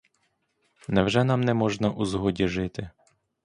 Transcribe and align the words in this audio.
Невже 0.87 1.23
нам 1.23 1.41
не 1.41 1.53
можна 1.53 1.89
у 1.89 2.05
згоді 2.05 2.47
жити? 2.47 2.89